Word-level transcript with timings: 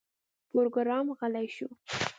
پروګرامر 0.49 1.15
غلی 1.19 1.47
شو 1.55 1.67